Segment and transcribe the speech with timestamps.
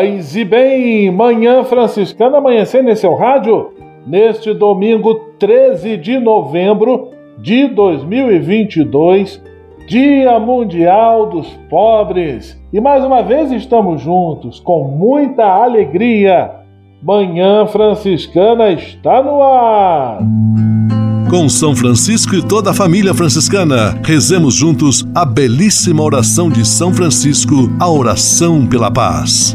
[0.00, 3.68] Paz e bem, manhã franciscana amanhecendo em seu rádio
[4.06, 9.42] neste domingo 13 de novembro de 2022,
[9.86, 12.58] Dia Mundial dos Pobres.
[12.72, 16.50] E mais uma vez estamos juntos com muita alegria.
[17.02, 20.20] Manhã Franciscana está no ar.
[21.28, 26.90] Com São Francisco e toda a família franciscana, rezemos juntos a belíssima oração de São
[26.90, 29.54] Francisco, a oração pela paz.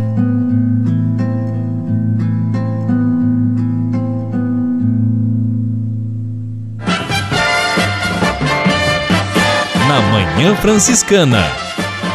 [9.91, 11.43] Na Manhã Franciscana.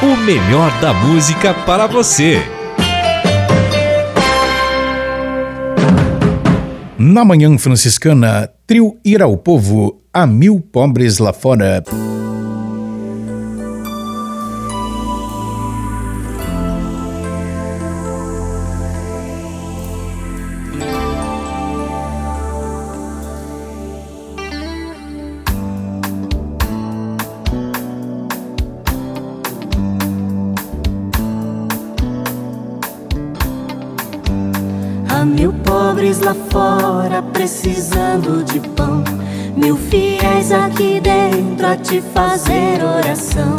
[0.02, 2.38] O melhor da música para você.
[6.98, 11.84] Na Manhã Franciscana, trio Ir ao Povo, a mil pobres lá fora.
[37.46, 39.04] Precisando de pão.
[39.56, 43.54] Mil fiéis aqui dentro a te fazer oração.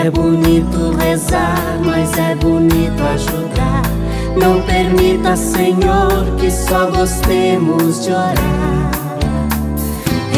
[0.00, 3.82] É bonito rezar, mas é bonito ajudar.
[4.40, 8.90] Não permita, Senhor, que só gostemos de orar.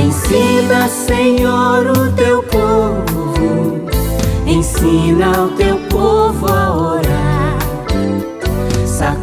[0.02, 3.90] Ensina, Senhor, o teu povo.
[4.46, 6.99] Ensina o teu povo a orar.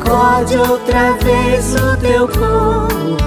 [0.08, 3.18] Sacode outra vez o teu povo,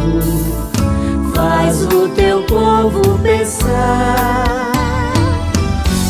[1.34, 4.72] faz o teu povo pensar.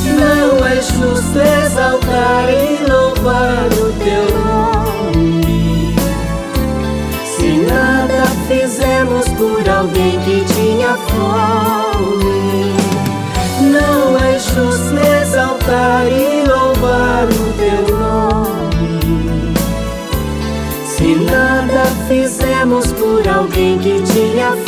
[0.04, 5.96] Não é justo exaltar e louvar o teu nome.
[7.24, 12.76] Se nada fizemos por alguém que tinha fome.
[13.72, 17.69] Não é justo exaltar e louvar o teu
[22.10, 24.59] fizemos por alguém que tinha.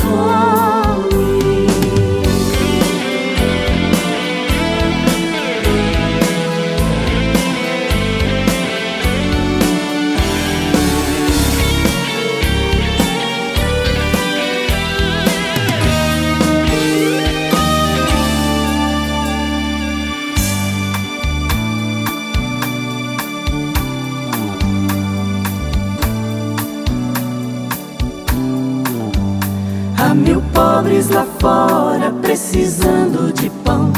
[31.13, 33.93] Lá fora precisando de pão.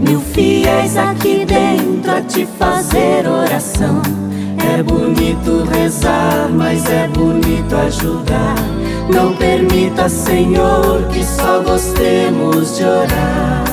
[0.00, 4.02] Mil fiéis aqui dentro a te fazer oração.
[4.74, 8.54] É bonito rezar, mas é bonito ajudar.
[9.12, 13.64] Não permita, Senhor, que só gostemos de orar.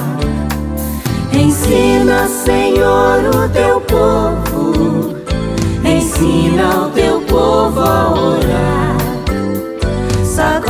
[1.33, 5.15] Ensina, Senhor, o teu povo.
[5.83, 8.24] Ensina o teu povo a orar.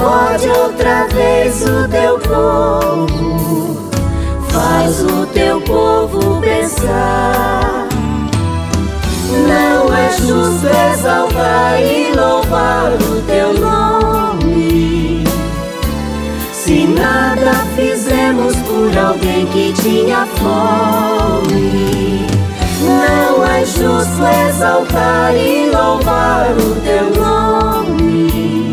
[0.06, 3.90] Sacode outra vez o teu povo,
[4.50, 7.88] faz o teu povo pensar.
[9.48, 15.24] Não é justo exaltar e louvar o teu nome.
[16.54, 22.28] Se nada fizemos por alguém que tinha fome.
[22.80, 28.65] Não é justo exaltar e louvar o teu nome.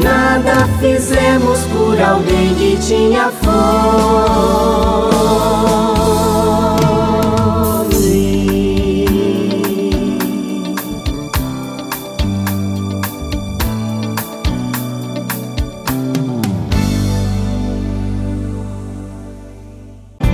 [0.00, 4.72] Nada fizemos por alguém que tinha fome.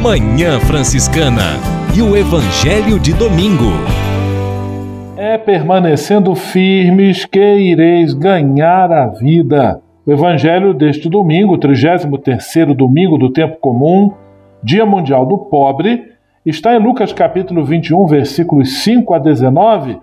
[0.08, 1.60] Manhã Franciscana
[1.94, 3.72] e o Evangelho de Domingo.
[5.44, 9.80] Permanecendo firmes que ireis ganhar a vida.
[10.06, 14.12] O Evangelho deste domingo, 33º domingo do tempo comum,
[14.62, 16.04] Dia Mundial do Pobre,
[16.44, 19.98] está em Lucas capítulo 21, versículos 5 a 19.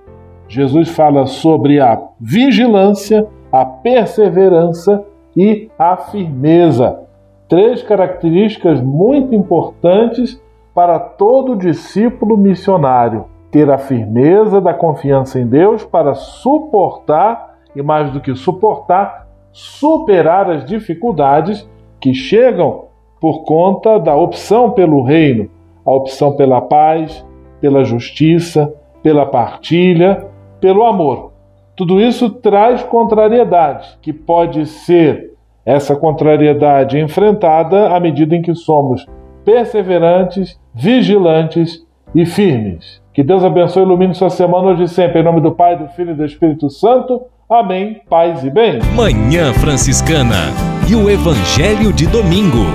[0.48, 5.04] Jesus fala sobre a vigilância, a perseverança
[5.36, 7.00] e a firmeza.
[7.48, 10.42] Três características muito importantes
[10.74, 18.12] para todo discípulo missionário: ter a firmeza da confiança em Deus para suportar e, mais
[18.12, 21.66] do que suportar, superar as dificuldades
[22.02, 22.88] que chegam
[23.18, 25.50] por conta da opção pelo reino,
[25.86, 27.26] a opção pela paz,
[27.62, 30.28] pela justiça, pela partilha,
[30.60, 31.32] pelo amor.
[31.78, 35.32] Tudo isso traz contrariedade, que pode ser
[35.66, 39.08] essa contrariedade enfrentada à medida em que somos
[39.46, 43.05] perseverantes, vigilantes e firmes.
[43.16, 45.22] Que Deus abençoe e ilumine sua semana hoje e sempre.
[45.22, 47.22] Em nome do Pai, do Filho e do Espírito Santo.
[47.50, 48.02] Amém.
[48.10, 48.82] Paz e bem.
[48.94, 50.52] Manhã Franciscana
[50.86, 52.66] e o Evangelho de Domingo.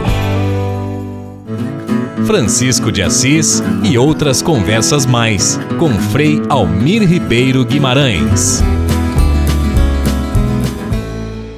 [2.26, 8.62] Francisco de Assis e outras conversas mais com Frei Almir Ribeiro Guimarães.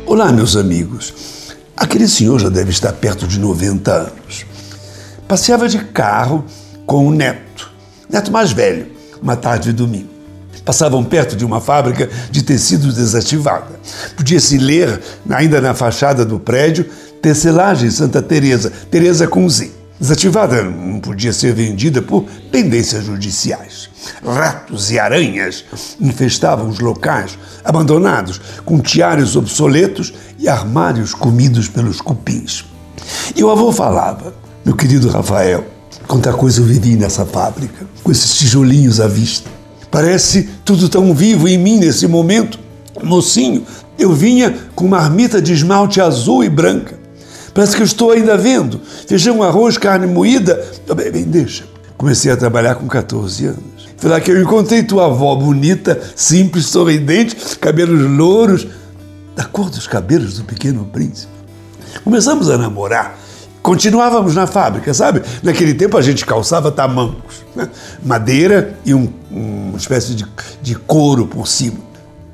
[0.04, 1.54] Olá, meus amigos.
[1.76, 4.44] Aquele senhor já deve estar perto de 90 anos.
[5.28, 6.44] Passeava de carro
[6.84, 7.51] com o neto,
[8.12, 8.86] neto mais velho,
[9.20, 10.10] uma tarde de domingo.
[10.64, 13.80] Passavam perto de uma fábrica de tecidos desativada.
[14.16, 16.86] Podia-se ler, ainda na fachada do prédio,
[17.20, 19.70] Tecelagem Santa Teresa, Teresa com Z.
[19.98, 23.88] Desativada não podia ser vendida por pendências judiciais.
[24.24, 25.64] Ratos e aranhas
[26.00, 32.64] infestavam os locais abandonados, com tiares obsoletos e armários comidos pelos cupins.
[33.36, 34.34] E o avô falava,
[34.64, 35.64] meu querido Rafael,
[36.12, 39.48] quanta coisa eu vivi nessa fábrica, com esses tijolinhos à vista.
[39.90, 42.58] Parece tudo tão vivo em mim nesse momento.
[43.02, 43.64] Mocinho,
[43.98, 46.98] eu vinha com uma marmita de esmalte azul e branca.
[47.54, 48.78] Parece que eu estou ainda vendo.
[49.08, 50.62] Feijão, arroz, carne moída.
[50.94, 51.64] Bem, bem, deixa.
[51.96, 53.62] Comecei a trabalhar com 14 anos.
[53.96, 58.66] Foi lá que eu encontrei tua avó bonita, simples, sorridente, cabelos louros,
[59.34, 61.32] da cor dos cabelos do pequeno príncipe.
[62.04, 63.21] Começamos a namorar.
[63.62, 65.22] Continuávamos na fábrica, sabe?
[65.40, 67.70] Naquele tempo a gente calçava tamancos, né?
[68.04, 70.26] madeira e um, uma espécie de,
[70.60, 71.78] de couro por cima.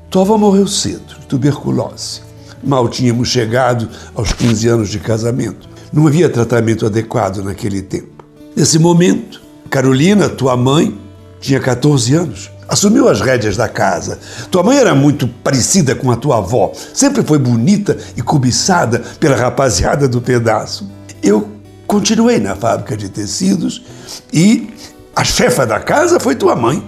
[0.09, 2.21] Tua avó morreu cedo, tuberculose.
[2.63, 5.69] Mal tínhamos chegado aos 15 anos de casamento.
[5.93, 8.25] Não havia tratamento adequado naquele tempo.
[8.55, 9.39] Nesse momento,
[9.69, 10.99] Carolina, tua mãe,
[11.39, 12.49] tinha 14 anos.
[12.67, 14.19] Assumiu as rédeas da casa.
[14.49, 16.71] Tua mãe era muito parecida com a tua avó.
[16.93, 20.98] Sempre foi bonita e cobiçada pela rapaziada do pedaço.
[21.21, 21.49] Eu
[21.85, 23.83] continuei na fábrica de tecidos
[24.31, 24.69] e
[25.15, 26.83] a chefa da casa foi tua mãe.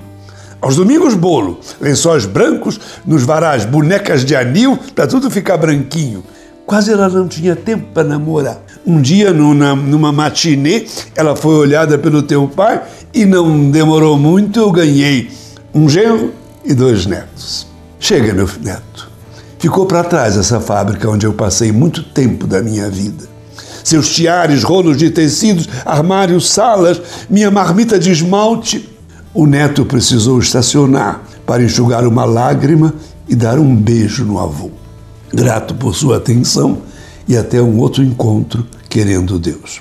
[0.62, 6.24] Aos domingos, bolo, lençóis brancos, nos varais, bonecas de anil, para tudo ficar branquinho.
[6.68, 8.62] Quase ela não tinha tempo para namorar.
[8.86, 10.86] Um dia, numa, numa matinê,
[11.16, 12.82] ela foi olhada pelo teu pai
[13.14, 15.32] e não demorou muito, eu ganhei
[15.74, 16.32] um genro
[16.64, 17.68] e dois netos.
[18.00, 19.10] Chega, meu neto.
[19.58, 23.26] Ficou para trás essa fábrica onde eu passei muito tempo da minha vida.
[23.84, 28.90] Seus tiares, rolos de tecidos, armários, salas, minha marmita de esmalte.
[29.34, 32.94] O neto precisou estacionar para enxugar uma lágrima
[33.28, 34.72] e dar um beijo no avô.
[35.34, 36.80] Grato por sua atenção
[37.28, 39.80] e até um outro encontro, querendo Deus.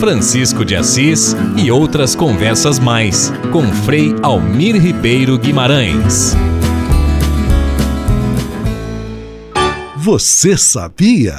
[0.00, 6.34] Francisco de Assis e outras conversas mais com Frei Almir Ribeiro Guimarães.
[9.96, 11.38] Você sabia?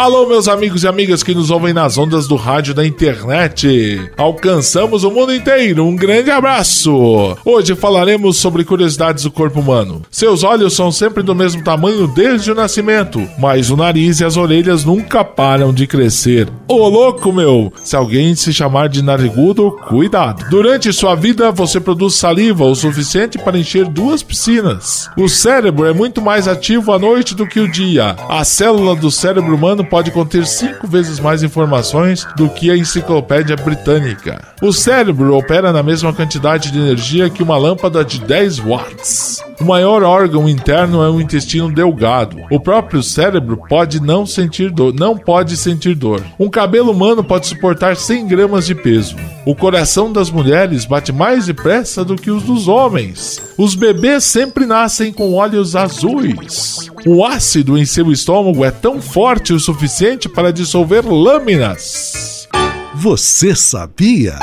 [0.00, 4.00] Alô, meus amigos e amigas que nos ouvem nas ondas do rádio da internet.
[4.16, 5.84] Alcançamos o mundo inteiro.
[5.84, 7.36] Um grande abraço.
[7.44, 10.00] Hoje falaremos sobre curiosidades do corpo humano.
[10.10, 14.38] Seus olhos são sempre do mesmo tamanho desde o nascimento, mas o nariz e as
[14.38, 16.48] orelhas nunca param de crescer.
[16.66, 17.70] Ô louco, meu!
[17.84, 20.48] Se alguém se chamar de narigudo, cuidado.
[20.48, 25.10] Durante sua vida, você produz saliva o suficiente para encher duas piscinas.
[25.14, 28.16] O cérebro é muito mais ativo à noite do que o dia.
[28.30, 33.56] A célula do cérebro humano pode conter cinco vezes mais informações do que a enciclopédia
[33.56, 34.40] britânica.
[34.62, 39.49] O cérebro opera na mesma quantidade de energia que uma lâmpada de 10 watts.
[39.60, 42.38] O maior órgão interno é o intestino delgado.
[42.50, 46.24] O próprio cérebro pode não sentir dor, não pode sentir dor.
[46.38, 49.16] Um cabelo humano pode suportar 100 gramas de peso.
[49.44, 53.38] O coração das mulheres bate mais depressa do que os dos homens.
[53.58, 56.90] Os bebês sempre nascem com olhos azuis.
[57.06, 62.48] O ácido em seu estômago é tão forte o suficiente para dissolver lâminas.
[62.94, 64.38] Você sabia?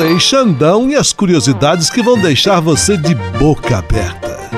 [0.00, 4.50] Frei Xandão e as curiosidades que vão deixar você de boca aberta.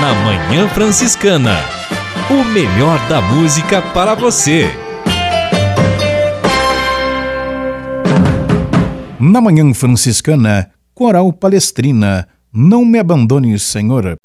[0.00, 1.56] Na Manhã Franciscana.
[2.28, 4.68] O melhor da música para você.
[9.20, 14.16] Na Manhã Franciscana, Coral Palestrina, Não Me Abandones, Senhor.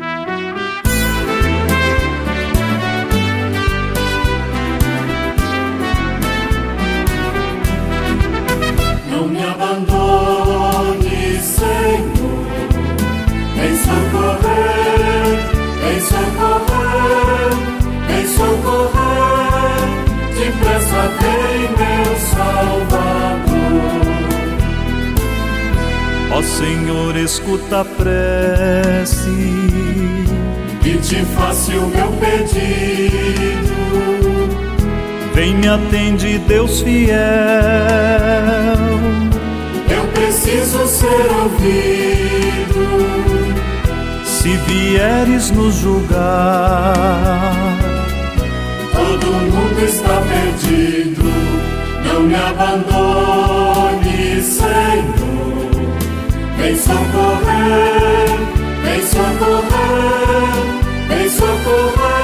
[26.47, 29.29] Senhor, escuta a prece
[30.83, 33.77] E te faça o meu pedido.
[35.33, 37.17] Vem me atende, Deus fiel.
[39.89, 42.87] Eu preciso ser ouvido.
[44.25, 47.43] Se vieres nos julgar,
[48.93, 51.23] Todo mundo está perdido.
[52.05, 55.16] Não me abandone, Senhor.
[56.57, 58.37] Vem socorrer,
[58.83, 60.49] vem socorrer,
[61.07, 62.17] vem socorrer.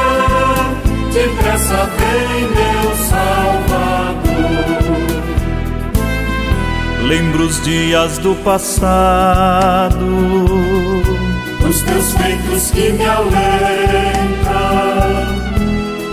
[1.13, 4.13] Depressa vem, meu Salvador.
[7.07, 10.05] lembro os dias do passado.
[11.67, 13.33] Os teus feitos que me alentam.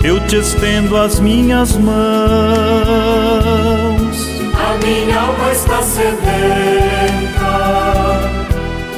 [0.03, 2.01] Eu te estendo as minhas mãos.
[4.53, 7.40] A minha alma está sedenta.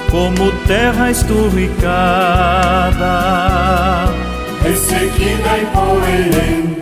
[0.09, 1.83] Como terra esturricada,
[4.63, 6.73] ressequida e poeirenta.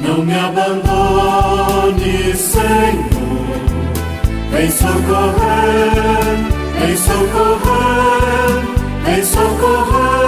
[0.00, 3.14] Não me abandone, Senhor.
[4.52, 6.22] Vem socorrer,
[6.78, 8.62] vem socorrer,
[9.04, 10.23] vem socorrer.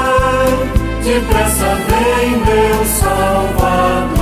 [1.06, 4.16] Depressa vem, meu Salvador.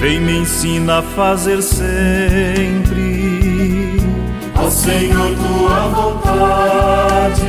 [0.00, 3.00] vem me ensina a fazer sempre
[4.56, 7.44] Ó Senhor, tua vontade.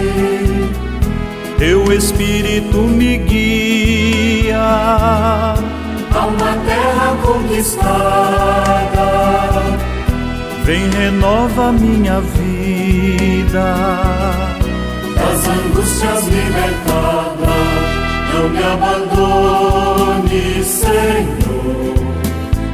[1.58, 4.60] Teu Espírito me guia.
[6.14, 9.08] a uma terra conquistada.
[10.64, 13.76] Vem renova minha vida.
[15.42, 17.56] Das angústias libertada,
[18.32, 21.96] não me abandone, Senhor.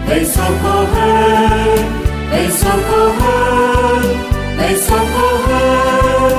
[0.06, 1.80] Vem socorrer,
[2.30, 4.02] vem socorrer,
[4.58, 6.36] vem socorrer.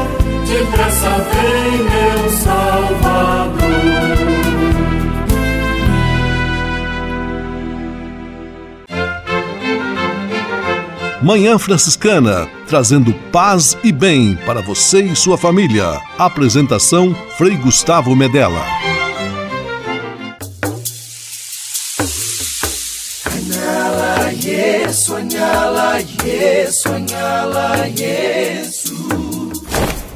[0.47, 3.98] Depressa vem, meu Salvador.
[11.21, 16.01] Manhã Franciscana, trazendo paz e bem para você e sua família.
[16.17, 18.65] Apresentação Frei Gustavo Medella.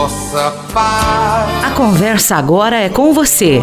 [0.00, 1.64] De vossa paz.
[1.64, 3.62] A conversa agora é com você,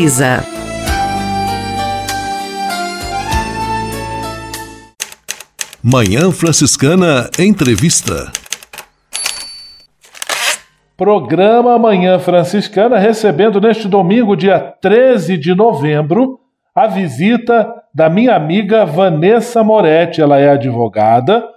[5.83, 8.31] Manhã Franciscana Entrevista.
[10.97, 16.39] Programa Manhã Franciscana recebendo neste domingo, dia 13 de novembro,
[16.73, 20.19] a visita da minha amiga Vanessa Moretti.
[20.19, 21.47] Ela é advogada,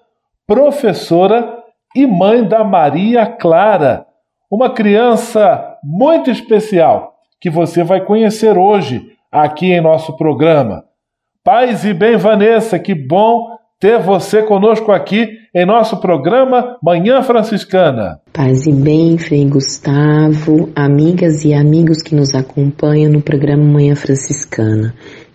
[0.47, 1.63] professora
[1.97, 4.05] e mãe da Maria Clara,
[4.51, 7.14] uma criança muito especial
[7.45, 10.83] que você vai conhecer hoje aqui em nosso programa.
[11.45, 18.19] Paz e bem, Vanessa, que bom ter você conosco aqui em nosso programa Manhã Franciscana.
[18.33, 24.95] Paz e bem, Frei Gustavo, amigas e amigos que nos acompanham no programa Manhã Franciscana.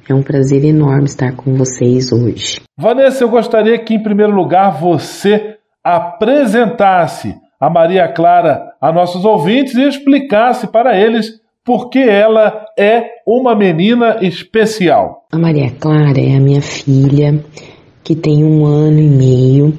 [0.09, 2.59] É um prazer enorme estar com vocês hoje.
[2.75, 9.75] Vanessa, eu gostaria que, em primeiro lugar, você apresentasse a Maria Clara a nossos ouvintes
[9.75, 11.38] e explicasse para eles
[11.69, 15.27] por que ela é uma menina especial.
[15.31, 17.45] A Maria Clara é a minha filha,
[18.03, 19.77] que tem um ano e meio.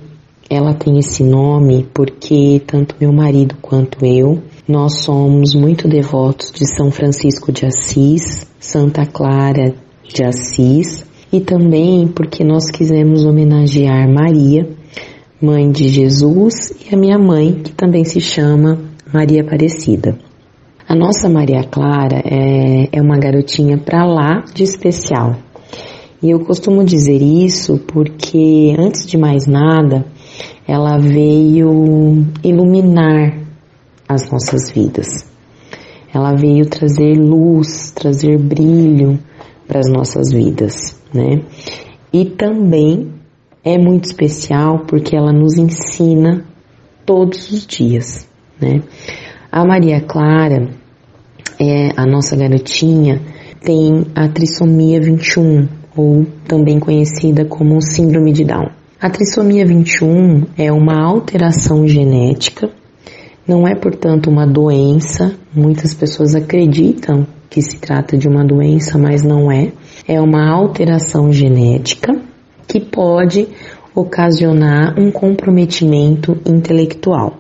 [0.48, 6.64] Ela tem esse nome porque tanto meu marido quanto eu, nós somos muito devotos de
[6.64, 9.74] São Francisco de Assis, Santa Clara
[10.04, 14.64] de Assis, e também porque nós quisemos homenagear Maria,
[15.42, 18.78] mãe de Jesus, e a minha mãe, que também se chama
[19.12, 20.29] Maria Aparecida.
[20.90, 25.36] A nossa Maria Clara é, é uma garotinha para lá de especial.
[26.20, 30.04] E eu costumo dizer isso porque, antes de mais nada,
[30.66, 33.38] ela veio iluminar
[34.08, 35.06] as nossas vidas.
[36.12, 39.16] Ela veio trazer luz, trazer brilho
[39.68, 41.44] para as nossas vidas, né?
[42.12, 43.12] E também
[43.64, 46.44] é muito especial porque ela nos ensina
[47.06, 48.28] todos os dias,
[48.60, 48.82] né?
[49.52, 50.79] A Maria Clara,
[51.60, 53.20] é, a nossa garotinha,
[53.62, 58.70] tem a trissomia 21, ou também conhecida como síndrome de Down.
[58.98, 62.70] A trissomia 21 é uma alteração genética,
[63.46, 65.34] não é, portanto, uma doença.
[65.52, 69.72] Muitas pessoas acreditam que se trata de uma doença, mas não é.
[70.06, 72.12] É uma alteração genética
[72.68, 73.48] que pode
[73.94, 77.38] ocasionar um comprometimento intelectual.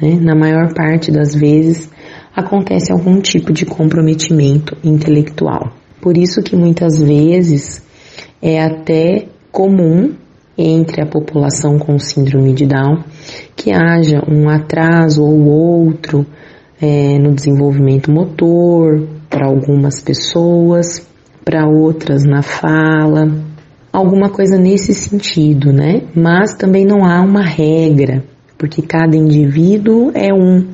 [0.00, 0.18] Né?
[0.20, 1.88] Na maior parte das vezes
[2.34, 5.72] acontece algum tipo de comprometimento intelectual.
[6.00, 7.82] Por isso que muitas vezes
[8.42, 10.14] é até comum
[10.56, 13.02] entre a população com síndrome de Down
[13.56, 16.26] que haja um atraso ou outro
[16.80, 21.06] é, no desenvolvimento motor para algumas pessoas,
[21.44, 23.32] para outras na fala,
[23.92, 26.02] alguma coisa nesse sentido, né?
[26.14, 28.22] Mas também não há uma regra
[28.64, 30.66] porque cada indivíduo é um.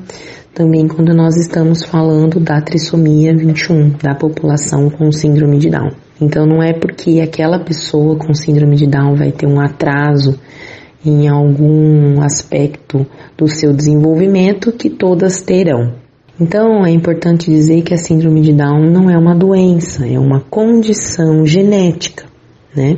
[0.53, 5.91] Também quando nós estamos falando da trissomia 21, da população com síndrome de Down.
[6.19, 10.37] Então não é porque aquela pessoa com síndrome de Down vai ter um atraso
[11.05, 15.93] em algum aspecto do seu desenvolvimento que todas terão.
[16.39, 20.41] Então é importante dizer que a síndrome de Down não é uma doença, é uma
[20.41, 22.25] condição genética,
[22.75, 22.97] né?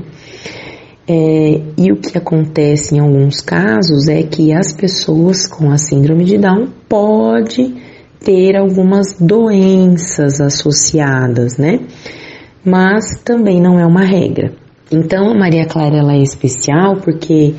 [1.07, 6.23] É, e o que acontece em alguns casos é que as pessoas com a síndrome
[6.23, 7.75] de Down pode
[8.23, 11.79] ter algumas doenças associadas, né?
[12.63, 14.53] Mas também não é uma regra.
[14.89, 17.53] Então a Maria Clara ela é especial porque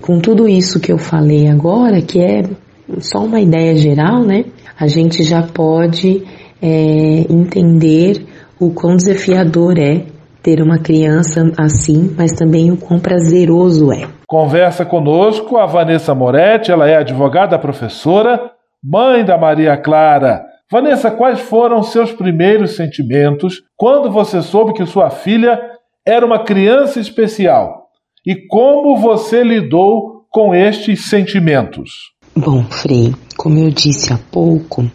[0.00, 2.42] com tudo isso que eu falei agora, que é
[3.00, 4.44] só uma ideia geral, né?
[4.78, 6.22] A gente já pode
[6.62, 8.24] é, entender
[8.60, 10.04] o quão desafiador é
[10.46, 14.06] ter uma criança assim, mas também o quão prazeroso é.
[14.28, 20.44] Conversa conosco a Vanessa Moretti, ela é advogada professora, mãe da Maria Clara.
[20.70, 25.60] Vanessa, quais foram seus primeiros sentimentos quando você soube que sua filha
[26.06, 27.88] era uma criança especial?
[28.24, 32.12] E como você lidou com estes sentimentos?
[32.36, 34.88] Bom, Frei, como eu disse há pouco,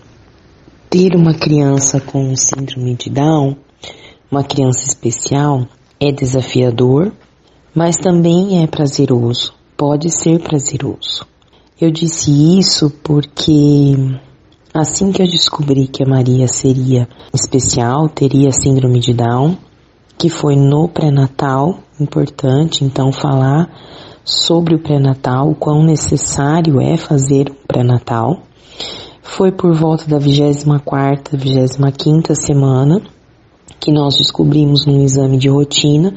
[0.89, 3.57] ter uma criança com síndrome de Down
[4.31, 5.67] uma criança especial
[5.99, 7.11] é desafiador,
[7.75, 11.25] mas também é prazeroso, pode ser prazeroso.
[11.79, 13.93] Eu disse isso porque
[14.73, 19.57] assim que eu descobri que a Maria seria especial, teria síndrome de Down,
[20.17, 23.69] que foi no pré-natal, importante então falar
[24.23, 28.43] sobre o pré-natal, o quão necessário é fazer um pré-natal.
[29.21, 33.01] Foi por volta da 24ª, 25ª semana
[33.81, 36.13] que nós descobrimos num exame de rotina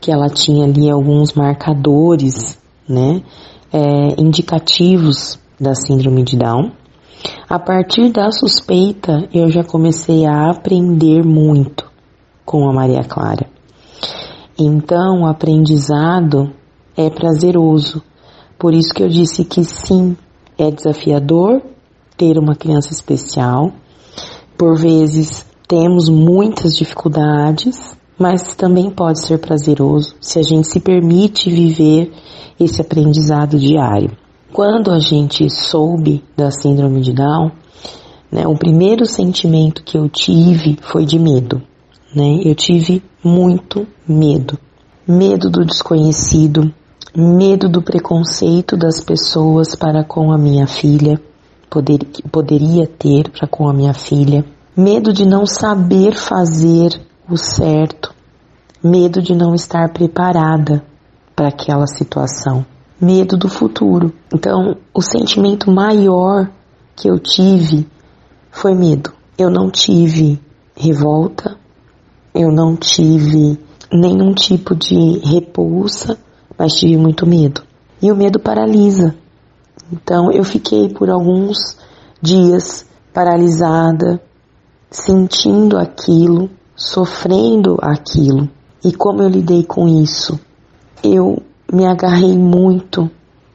[0.00, 3.22] que ela tinha ali alguns marcadores, né,
[3.72, 6.70] é, indicativos da síndrome de Down.
[7.48, 11.90] A partir da suspeita, eu já comecei a aprender muito
[12.44, 13.48] com a Maria Clara.
[14.56, 16.52] Então, o aprendizado
[16.96, 18.02] é prazeroso.
[18.58, 20.16] Por isso que eu disse que sim,
[20.56, 21.62] é desafiador
[22.16, 23.72] ter uma criança especial.
[24.56, 31.50] Por vezes temos muitas dificuldades, mas também pode ser prazeroso se a gente se permite
[31.50, 32.10] viver
[32.58, 34.16] esse aprendizado diário.
[34.50, 37.52] Quando a gente soube da síndrome de Down,
[38.32, 41.62] né, o primeiro sentimento que eu tive foi de medo.
[42.16, 42.40] Né?
[42.44, 44.58] Eu tive muito medo.
[45.06, 46.72] Medo do desconhecido,
[47.14, 51.20] medo do preconceito das pessoas para com a minha filha,
[51.70, 51.98] poder,
[52.32, 54.44] poderia ter para com a minha filha,
[54.78, 58.14] medo de não saber fazer o certo,
[58.80, 60.84] medo de não estar preparada
[61.34, 62.64] para aquela situação,
[63.00, 64.12] medo do futuro.
[64.32, 66.48] Então, o sentimento maior
[66.94, 67.88] que eu tive
[68.52, 69.12] foi medo.
[69.36, 70.40] Eu não tive
[70.76, 71.56] revolta,
[72.32, 73.58] eu não tive
[73.92, 76.16] nenhum tipo de repulsa,
[76.56, 77.62] mas tive muito medo.
[78.00, 79.12] E o medo paralisa.
[79.92, 81.58] Então eu fiquei por alguns
[82.22, 84.22] dias paralisada,
[84.90, 88.48] sentindo aquilo, sofrendo aquilo.
[88.84, 90.38] E como eu lidei com isso?
[91.02, 93.10] Eu me agarrei muito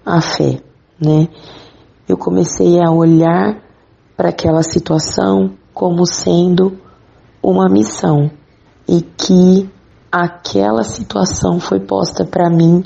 [0.06, 0.62] à fé,
[1.00, 1.28] né?
[2.08, 3.62] Eu comecei a olhar
[4.16, 6.78] para aquela situação como sendo
[7.42, 8.30] uma missão
[8.88, 9.70] e que
[10.12, 12.84] aquela situação foi posta para mim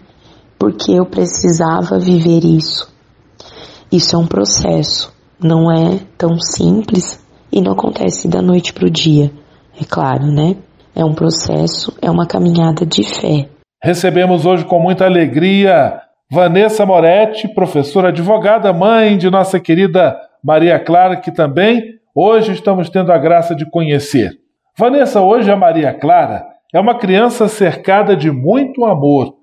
[0.57, 2.87] porque eu precisava viver isso.
[3.91, 7.19] Isso é um processo, não é tão simples
[7.57, 9.31] e não acontece da noite para o dia,
[9.81, 10.55] é claro, né?
[10.95, 13.49] É um processo, é uma caminhada de fé.
[13.81, 15.99] Recebemos hoje com muita alegria
[16.31, 23.11] Vanessa Moretti, professora advogada, mãe de nossa querida Maria Clara, que também hoje estamos tendo
[23.11, 24.31] a graça de conhecer.
[24.77, 29.33] Vanessa, hoje a Maria Clara é uma criança cercada de muito amor.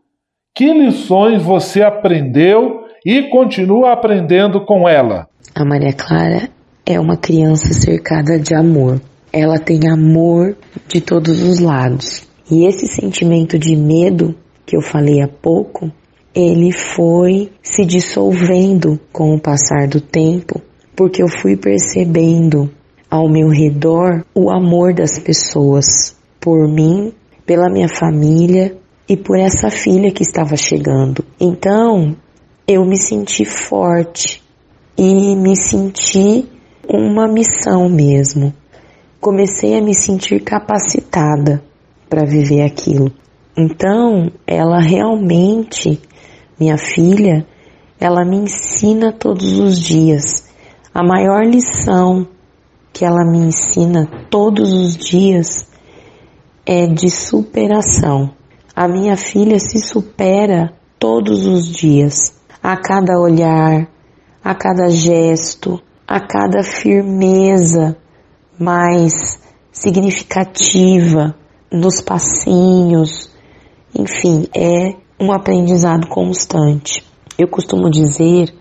[0.54, 5.26] Que lições você aprendeu e continua aprendendo com ela?
[5.54, 6.48] A Maria Clara
[6.86, 9.00] é uma criança cercada de amor.
[9.32, 12.26] Ela tem amor de todos os lados.
[12.50, 14.34] E esse sentimento de medo
[14.66, 15.90] que eu falei há pouco,
[16.34, 20.60] ele foi se dissolvendo com o passar do tempo,
[20.94, 22.70] porque eu fui percebendo
[23.10, 27.12] ao meu redor o amor das pessoas por mim,
[27.46, 28.76] pela minha família
[29.08, 31.24] e por essa filha que estava chegando.
[31.40, 32.16] Então,
[32.66, 34.42] eu me senti forte
[34.96, 36.46] e me senti
[36.88, 38.52] uma missão mesmo.
[39.20, 41.62] Comecei a me sentir capacitada
[42.08, 43.10] para viver aquilo.
[43.56, 46.00] Então, ela realmente,
[46.58, 47.46] minha filha,
[47.98, 50.44] ela me ensina todos os dias.
[50.92, 52.26] A maior lição
[52.92, 55.66] que ela me ensina todos os dias
[56.66, 58.30] é de superação.
[58.74, 63.88] A minha filha se supera todos os dias, a cada olhar,
[64.42, 67.96] a cada gesto, a cada firmeza
[68.58, 69.40] mais
[69.72, 71.34] significativa
[71.70, 73.30] nos passinhos.
[73.94, 77.04] Enfim, é um aprendizado constante.
[77.38, 78.54] Eu costumo dizer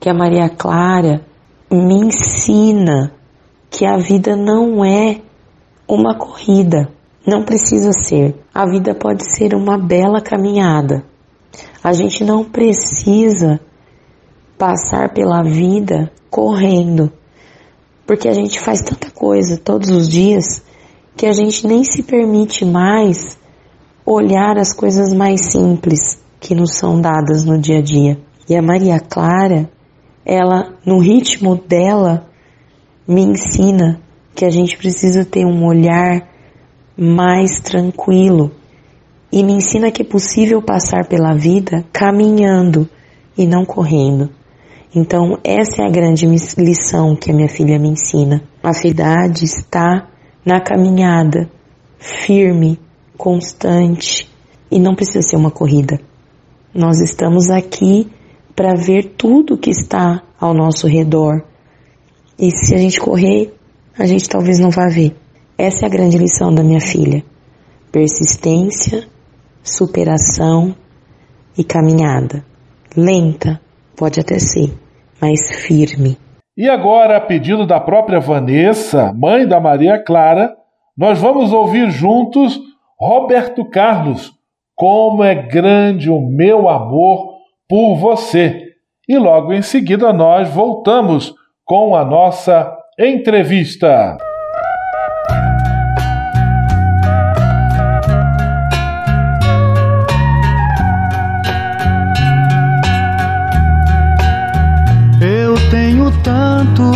[0.00, 1.24] que a Maria Clara
[1.70, 3.12] me ensina
[3.70, 5.20] que a vida não é
[5.86, 6.88] uma corrida,
[7.26, 8.34] não precisa ser.
[8.54, 11.04] A vida pode ser uma bela caminhada.
[11.82, 13.60] A gente não precisa
[14.58, 17.12] passar pela vida correndo,
[18.06, 20.62] porque a gente faz tanta coisa todos os dias
[21.16, 23.38] que a gente nem se permite mais
[24.04, 28.18] olhar as coisas mais simples que nos são dadas no dia a dia.
[28.48, 29.70] E a Maria Clara,
[30.24, 32.26] ela, no ritmo dela,
[33.06, 34.00] me ensina
[34.34, 36.28] que a gente precisa ter um olhar
[36.96, 38.50] mais tranquilo
[39.30, 42.88] e me ensina que é possível passar pela vida caminhando
[43.36, 44.30] e não correndo.
[44.94, 48.42] Então, essa é a grande lição que a minha filha me ensina.
[48.62, 50.08] A felicidade está
[50.44, 51.50] na caminhada,
[51.98, 52.78] firme,
[53.16, 54.30] constante
[54.70, 56.00] e não precisa ser uma corrida.
[56.74, 58.10] Nós estamos aqui
[58.56, 61.44] para ver tudo que está ao nosso redor.
[62.38, 63.54] E se a gente correr,
[63.98, 65.14] a gente talvez não vá ver.
[65.56, 67.24] Essa é a grande lição da minha filha.
[67.90, 69.06] Persistência,
[69.62, 70.74] superação
[71.56, 72.44] e caminhada.
[72.96, 73.60] Lenta,
[73.98, 74.72] pode até ser,
[75.20, 76.16] mas firme.
[76.56, 80.54] E agora, a pedido da própria Vanessa, mãe da Maria Clara,
[80.96, 82.58] nós vamos ouvir juntos
[82.98, 84.32] Roberto Carlos,
[84.74, 88.62] Como é grande o meu amor por você.
[89.08, 91.34] E logo em seguida nós voltamos
[91.64, 94.16] com a nossa entrevista.
[106.58, 106.90] Tanto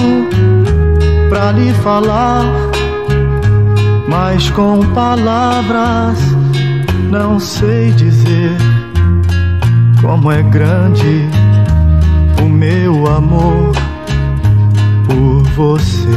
[1.29, 2.45] para lhe falar
[4.09, 6.19] mas com palavras
[7.11, 8.57] não sei dizer
[10.01, 11.29] como é grande
[12.43, 13.73] o meu amor
[15.07, 16.09] por você.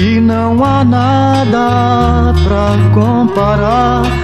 [0.00, 4.23] E não há nada pra comparar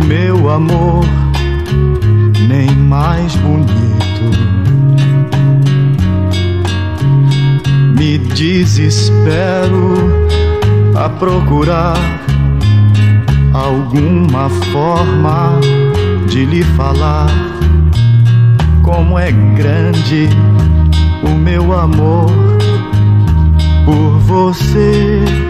[0.00, 1.04] o meu amor,
[2.48, 3.90] nem mais bonito.
[8.00, 9.94] me desespero
[10.96, 11.98] a procurar
[13.52, 15.60] alguma forma
[16.26, 17.28] de lhe falar
[18.82, 20.30] como é grande
[21.22, 22.30] o meu amor
[23.84, 25.49] por você.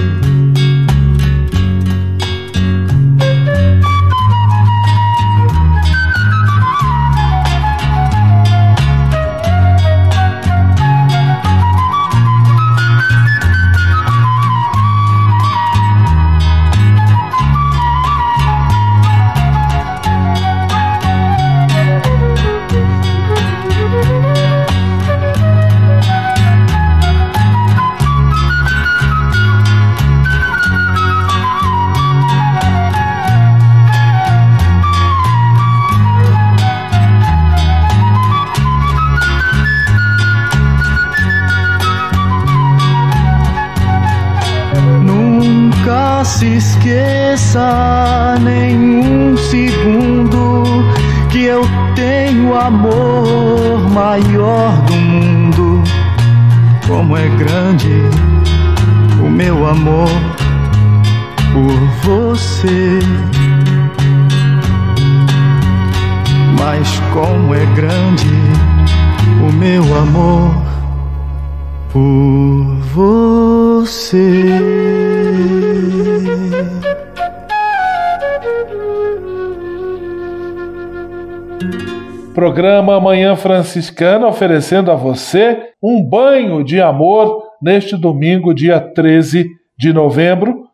[82.51, 89.93] Programa Manhã Franciscana oferecendo a você um banho de amor neste domingo, dia 13 de
[89.93, 90.65] novembro,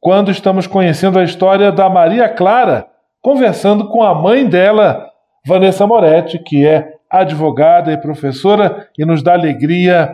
[0.00, 2.88] quando estamos conhecendo a história da Maria Clara,
[3.22, 5.06] conversando com a mãe dela,
[5.46, 10.12] Vanessa Moretti, que é advogada e professora e nos dá alegria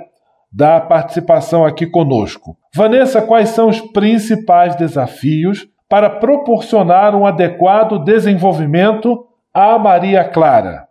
[0.53, 2.59] da participação aqui conosco.
[2.75, 10.86] Vanessa, quais são os principais desafios para proporcionar um adequado desenvolvimento a Maria Clara?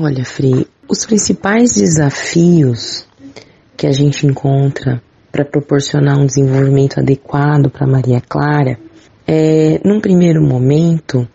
[0.00, 3.04] Olha, Frei, os principais desafios
[3.76, 8.78] que a gente encontra para proporcionar um desenvolvimento adequado para Maria Clara
[9.26, 11.26] é, num primeiro momento,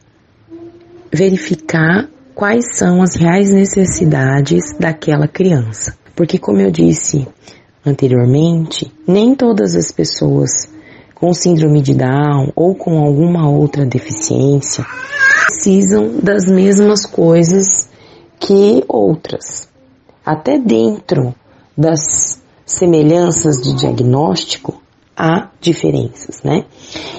[1.12, 5.97] verificar quais são as reais necessidades daquela criança.
[6.15, 7.28] Porque, como eu disse
[7.86, 10.69] anteriormente, nem todas as pessoas
[11.13, 14.86] com síndrome de Down ou com alguma outra deficiência
[15.47, 17.91] precisam das mesmas coisas
[18.46, 19.70] que outras.
[20.26, 21.34] Até dentro
[21.78, 24.82] das semelhanças de diagnóstico
[25.16, 26.66] há diferenças, né?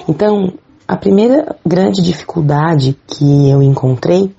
[0.07, 0.53] Então,
[0.87, 4.33] a primeira grande dificuldade que eu encontrei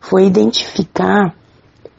[0.00, 1.34] foi identificar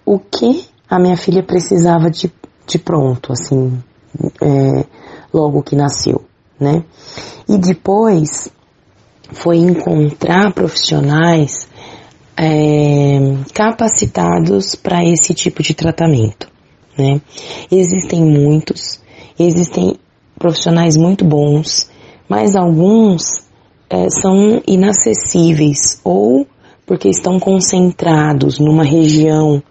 [0.06, 2.32] o que a minha filha precisava de,
[2.65, 3.82] de pronto, assim,
[4.41, 4.86] é,
[5.34, 6.24] logo que nasceu,
[6.60, 6.84] né?
[7.48, 8.50] E depois
[9.34, 11.67] foi encontrar profissionais
[12.38, 13.20] é,
[13.54, 16.48] capacitados para esse tipo de tratamento.
[16.98, 17.22] Né?
[17.72, 19.00] Existem muitos,
[19.38, 19.96] existem
[20.38, 21.89] profissionais muito bons,
[22.28, 23.44] mas alguns
[23.89, 26.48] é, são inacessíveis ou
[26.86, 29.62] porque estão concentrados numa região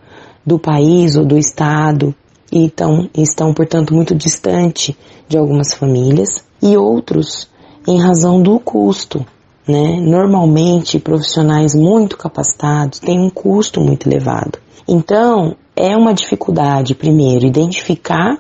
[0.47, 2.15] do país ou do estado
[2.53, 4.97] e então, estão, portanto, muito distante
[5.29, 7.49] de algumas famílias, e outros
[7.87, 9.25] em razão do custo,
[9.71, 10.01] né?
[10.01, 14.59] Normalmente, profissionais muito capacitados têm um custo muito elevado.
[14.89, 18.37] Então, é uma dificuldade, primeiro, identificar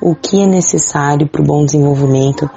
[0.00, 2.48] o que é necessário para o bom desenvolvimento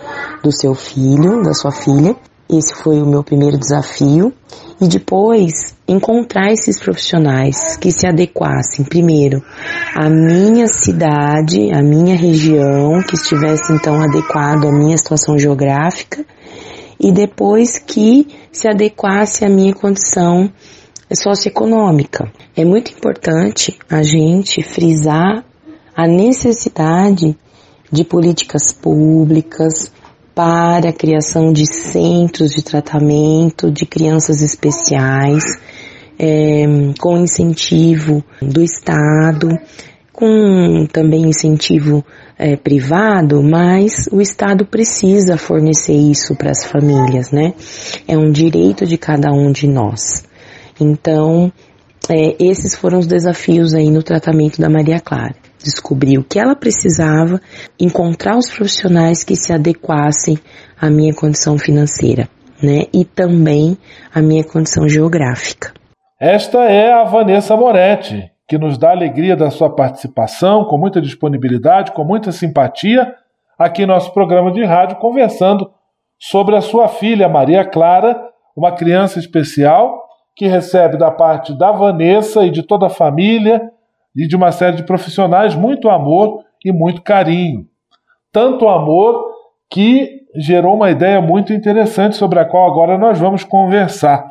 [0.41, 2.15] do seu filho, da sua filha.
[2.49, 4.31] Esse foi o meu primeiro desafio.
[4.79, 9.41] E depois, encontrar esses profissionais que se adequassem, primeiro,
[9.95, 16.25] à minha cidade, à minha região, que estivesse então adequado à minha situação geográfica
[17.03, 20.49] e depois que se adequasse à minha condição
[21.13, 22.31] socioeconômica.
[22.55, 25.43] É muito importante a gente frisar
[25.95, 27.37] a necessidade
[27.91, 29.91] de políticas públicas
[30.33, 35.43] para a criação de centros de tratamento de crianças especiais,
[36.17, 36.65] é,
[36.99, 39.49] com incentivo do Estado,
[40.23, 42.01] com também incentivo
[42.39, 47.53] é, privado, mas o Estado precisa fornecer isso para as famílias, né?
[48.07, 50.23] É um direito de cada um de nós.
[50.79, 51.51] Então,
[52.09, 55.35] é, esses foram os desafios aí no tratamento da Maria Clara.
[55.61, 57.41] Descobrir o que ela precisava,
[57.77, 60.39] encontrar os profissionais que se adequassem
[60.79, 62.29] à minha condição financeira,
[62.61, 62.83] né?
[62.93, 63.77] E também
[64.15, 65.73] à minha condição geográfica.
[66.17, 71.91] Esta é a Vanessa Moretti, que nos dá alegria da sua participação, com muita disponibilidade,
[71.91, 73.15] com muita simpatia,
[73.57, 75.71] aqui em nosso programa de rádio, conversando
[76.19, 78.21] sobre a sua filha Maria Clara,
[78.55, 80.03] uma criança especial
[80.35, 83.61] que recebe da parte da Vanessa e de toda a família
[84.15, 87.65] e de uma série de profissionais muito amor e muito carinho.
[88.31, 89.31] Tanto amor
[89.69, 94.25] que gerou uma ideia muito interessante sobre a qual agora nós vamos conversar.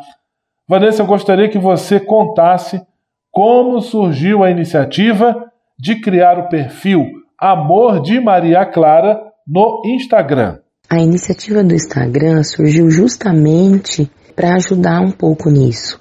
[0.69, 2.85] Vanessa, eu gostaria que você contasse
[3.33, 5.35] como surgiu a iniciativa
[5.79, 7.01] de criar o perfil
[7.41, 9.19] Amor de Maria Clara
[9.49, 10.59] no Instagram.
[10.89, 15.99] A iniciativa do Instagram surgiu justamente para ajudar um pouco nisso.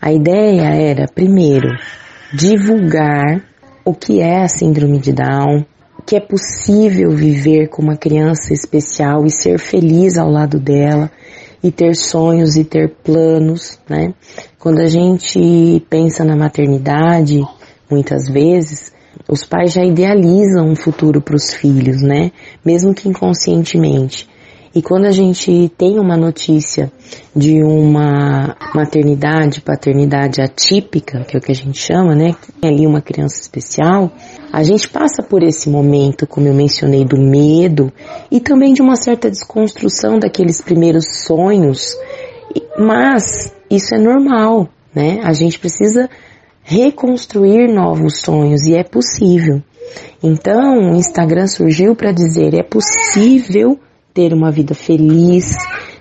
[0.00, 1.68] A ideia era, primeiro,
[2.32, 3.44] divulgar
[3.84, 5.66] o que é a Síndrome de Down,
[6.06, 11.10] que é possível viver com uma criança especial e ser feliz ao lado dela,
[11.62, 14.14] e ter sonhos e ter planos, né?
[14.60, 17.42] Quando a gente pensa na maternidade,
[17.90, 18.92] muitas vezes,
[19.26, 22.30] os pais já idealizam um futuro para os filhos, né?
[22.62, 24.28] Mesmo que inconscientemente.
[24.74, 26.92] E quando a gente tem uma notícia
[27.34, 32.36] de uma maternidade, paternidade atípica, que é o que a gente chama, né?
[32.60, 34.12] Tem ali uma criança especial,
[34.52, 37.90] a gente passa por esse momento, como eu mencionei, do medo
[38.30, 41.96] e também de uma certa desconstrução daqueles primeiros sonhos,
[42.78, 45.20] mas isso é normal, né?
[45.22, 46.08] A gente precisa
[46.62, 49.62] reconstruir novos sonhos e é possível.
[50.22, 53.78] Então, o Instagram surgiu para dizer é possível
[54.12, 55.56] ter uma vida feliz,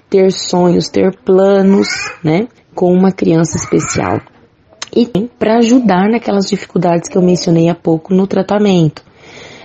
[0.10, 1.88] ter sonhos, ter planos,
[2.24, 4.20] né, com uma criança especial.
[4.96, 5.08] E
[5.38, 9.04] para ajudar naquelas dificuldades que eu mencionei há pouco no tratamento.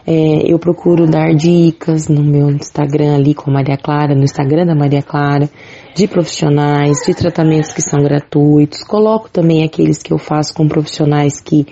[0.07, 4.67] É, eu procuro dar dicas no meu Instagram ali com a Maria Clara, no Instagram
[4.67, 5.49] da Maria Clara,
[5.95, 8.83] de profissionais, de tratamentos que são gratuitos.
[8.83, 11.67] Coloco também aqueles que eu faço com profissionais que,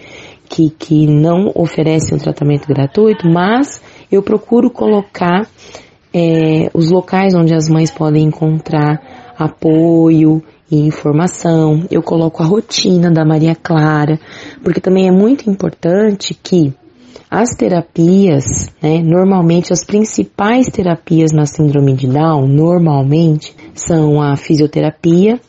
[0.49, 5.49] que, que não oferecem um tratamento gratuito, mas eu procuro colocar
[6.15, 11.85] é, os locais onde as mães podem encontrar apoio e informação.
[11.91, 14.21] Eu coloco a rotina da Maria Clara,
[14.63, 16.73] porque também é muito importante que
[17.31, 25.41] as terapias, né, normalmente as principais terapias na síndrome de Down, normalmente são a fisioterapia,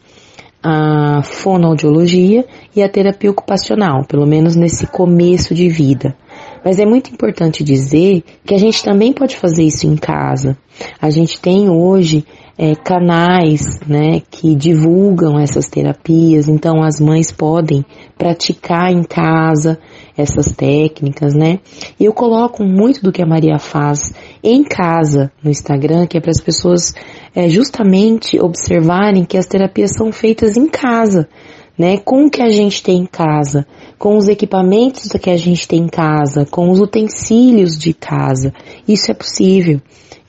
[0.63, 6.15] a fonoaudiologia e a terapia ocupacional, pelo menos nesse começo de vida.
[6.63, 10.57] Mas é muito importante dizer que a gente também pode fazer isso em casa.
[11.01, 12.25] A gente tem hoje
[12.57, 17.83] é, canais né, que divulgam essas terapias, então as mães podem
[18.17, 19.79] praticar em casa
[20.15, 21.59] essas técnicas, né?
[21.99, 26.21] E eu coloco muito do que a Maria faz em casa no Instagram, que é
[26.21, 26.93] para as pessoas
[27.35, 31.27] é, justamente observarem que as terapias são feitas em casa,
[31.75, 31.97] né?
[31.97, 33.65] Com o que a gente tem em casa,
[33.97, 38.53] com os equipamentos que a gente tem em casa, com os utensílios de casa.
[38.87, 39.81] Isso é possível.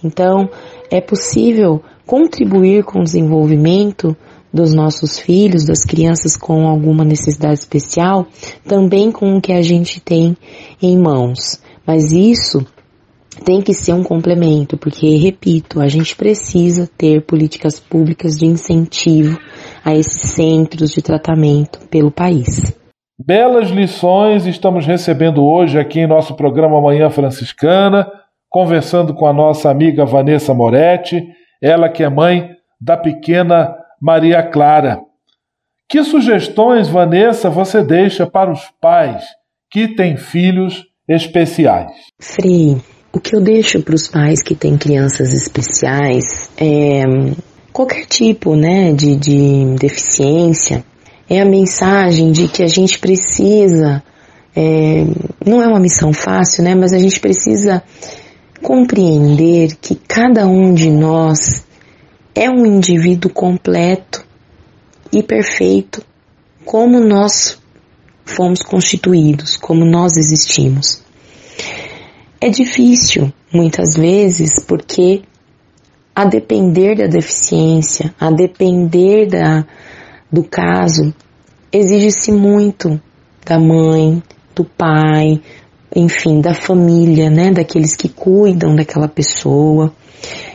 [0.03, 0.49] Então,
[0.91, 4.17] é possível contribuir com o desenvolvimento
[4.53, 8.27] dos nossos filhos, das crianças com alguma necessidade especial,
[8.67, 10.37] também com o que a gente tem
[10.81, 11.61] em mãos.
[11.85, 12.65] Mas isso
[13.45, 19.39] tem que ser um complemento, porque, repito, a gente precisa ter políticas públicas de incentivo
[19.85, 22.75] a esses centros de tratamento pelo país.
[23.19, 28.07] Belas lições estamos recebendo hoje aqui em nosso programa Manhã Franciscana,
[28.49, 31.25] conversando com a nossa amiga Vanessa Moretti,
[31.65, 35.01] ela que é mãe da pequena Maria Clara.
[35.89, 39.25] Que sugestões, Vanessa, você deixa para os pais
[39.71, 41.91] que têm filhos especiais?
[42.21, 42.77] Frei,
[43.11, 47.03] o que eu deixo para os pais que têm crianças especiais é
[47.73, 50.85] qualquer tipo né, de, de deficiência,
[51.31, 54.03] é a mensagem de que a gente precisa,
[54.55, 55.05] é,
[55.45, 57.83] não é uma missão fácil, né, mas a gente precisa
[58.65, 61.67] compreender que cada um de nós
[62.35, 64.25] é um indivíduo completo
[65.13, 66.03] e perfeito,
[66.65, 67.59] como nós
[68.25, 71.03] fomos constituídos, como nós existimos.
[72.41, 75.21] É difícil, muitas vezes, porque
[76.17, 79.67] a depender da deficiência, a depender da,
[80.33, 81.13] do caso,
[81.71, 82.99] exige-se muito
[83.45, 84.23] da mãe,
[84.55, 85.43] do pai,
[85.95, 89.93] enfim, da família, né, daqueles que cuidam daquela pessoa.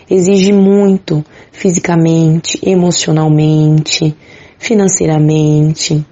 [0.09, 4.15] Exige muito fisicamente, emocionalmente,
[4.57, 6.05] financeiramente.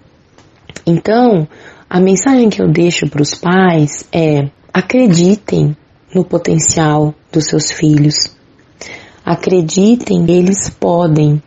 [0.85, 1.47] Então,
[1.89, 5.75] a mensagem que eu deixo para os pais é: acreditem
[6.13, 8.35] no potencial dos seus filhos.
[9.25, 11.41] Acreditem que eles podem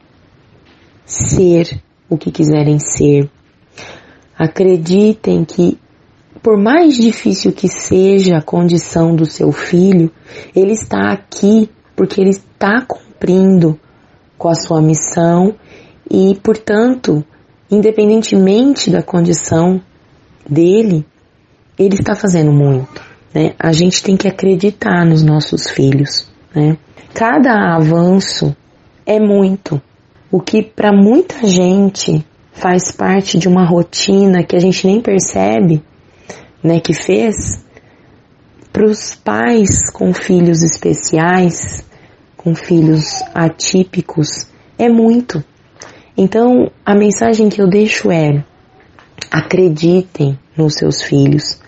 [1.07, 3.31] ser o que quiserem ser.
[4.39, 5.79] Acreditem que,
[6.43, 10.11] por mais difícil que seja a condição do seu filho,
[10.55, 13.79] ele está aqui porque ele está cumprindo
[14.39, 15.55] com a sua missão
[16.11, 17.25] e, portanto,
[17.71, 19.81] independentemente da condição
[20.49, 21.05] dele,
[21.79, 23.03] ele está fazendo muito.
[23.35, 23.55] Né?
[23.59, 26.27] A gente tem que acreditar nos nossos filhos.
[26.55, 26.79] Né?
[27.15, 28.57] Cada avanço
[29.05, 29.81] é muito.
[30.33, 35.83] O que para muita gente faz parte de uma rotina que a gente nem percebe,
[36.63, 37.65] né, que fez,
[38.73, 41.85] para os pais com filhos especiais,
[42.37, 44.49] com filhos atípicos
[44.79, 45.45] é muito.
[46.17, 48.45] Então, a mensagem que eu deixo é:
[49.31, 51.61] acreditem nos seus filhos,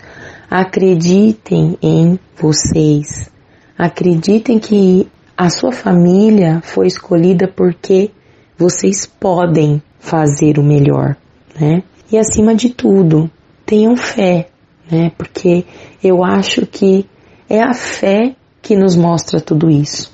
[0.49, 3.29] acreditem em vocês,
[3.77, 8.11] acreditem que a sua família foi escolhida porque
[8.57, 11.15] vocês podem fazer o melhor,
[11.59, 11.83] né?
[12.11, 13.29] E acima de tudo,
[13.65, 14.49] tenham fé,
[14.91, 15.11] né?
[15.17, 15.65] Porque
[16.03, 17.05] eu acho que
[17.49, 20.11] é a fé que nos mostra tudo isso.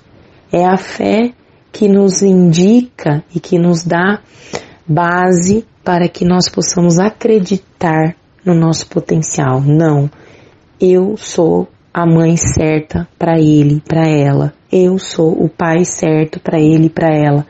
[0.52, 1.32] É a fé
[1.72, 4.20] que nos indica e que nos dá
[4.88, 9.62] base para que nós possamos acreditar no nosso potencial.
[9.62, 10.10] Não,
[10.80, 14.54] eu sou a mãe certa para ele, para ela.
[14.72, 17.46] Eu sou o pai certo para ele e para ela.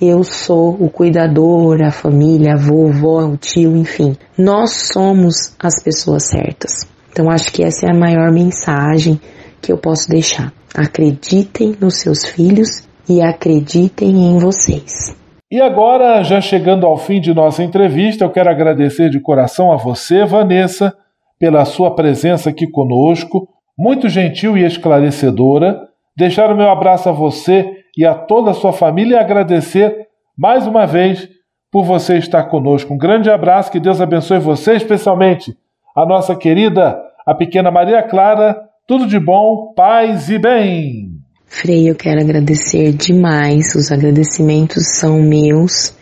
[0.00, 4.14] Eu sou o cuidador, a família, a vovó, o tio, enfim.
[4.38, 6.88] Nós somos as pessoas certas.
[7.10, 9.20] Então acho que essa é a maior mensagem
[9.60, 10.52] que eu posso deixar.
[10.72, 15.16] Acreditem nos seus filhos e acreditem em vocês.
[15.50, 19.76] E agora, já chegando ao fim de nossa entrevista, eu quero agradecer de coração a
[19.76, 20.94] você, Vanessa,
[21.40, 25.88] pela sua presença aqui conosco, muito gentil e esclarecedora.
[26.16, 30.68] Deixar o meu abraço a você e a toda a sua família e agradecer mais
[30.68, 31.28] uma vez
[31.68, 32.94] por você estar conosco.
[32.94, 35.52] Um grande abraço, que Deus abençoe você, especialmente
[35.96, 36.96] a nossa querida,
[37.26, 38.56] a pequena Maria Clara.
[38.86, 41.10] Tudo de bom, paz e bem.
[41.44, 43.74] Frei, eu quero agradecer demais.
[43.74, 45.92] Os agradecimentos são meus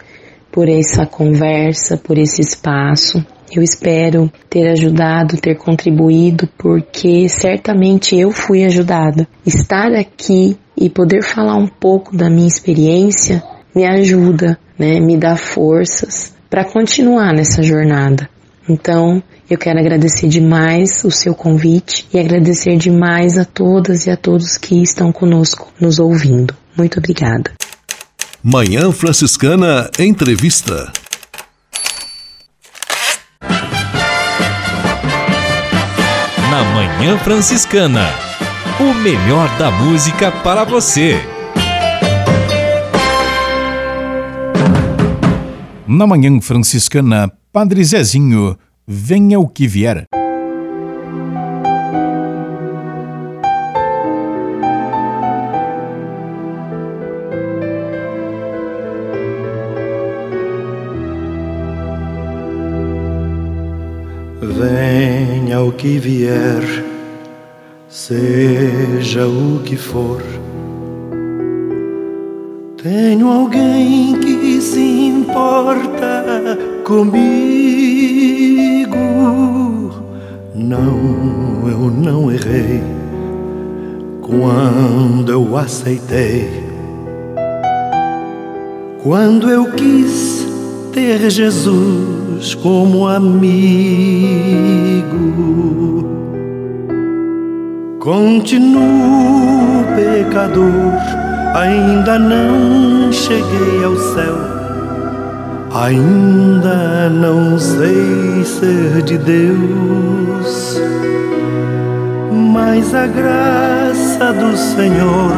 [0.53, 3.25] por essa conversa, por esse espaço.
[3.51, 9.27] Eu espero ter ajudado, ter contribuído, porque certamente eu fui ajudada.
[9.47, 13.43] Estar aqui e poder falar um pouco da minha experiência
[13.75, 15.01] me ajuda, né?
[15.01, 18.29] Me dá forças para continuar nessa jornada.
[18.69, 24.17] Então, eu quero agradecer demais o seu convite e agradecer demais a todas e a
[24.17, 26.55] todos que estão conosco nos ouvindo.
[26.77, 27.53] Muito obrigada.
[28.43, 30.93] Manhã Franciscana Entrevista.
[36.51, 38.26] Na Manhã Franciscana,
[38.79, 41.17] o melhor da música para você.
[45.87, 48.57] Na Manhã Franciscana, Padre Zezinho,
[48.87, 50.05] venha o que vier.
[64.43, 66.86] Venha o que vier,
[67.97, 70.23] seja o que for.
[72.77, 77.17] Tenho alguém que se importa comigo.
[80.55, 82.83] Não, eu não errei
[84.21, 86.67] quando eu aceitei.
[89.03, 90.47] Quando eu quis
[90.93, 93.57] ter Jesus como amigo.
[98.07, 100.93] Continuo pecador,
[101.57, 104.37] ainda não cheguei ao céu.
[105.75, 110.81] Ainda não sei ser de Deus,
[112.31, 115.33] mas a graça do Senhor,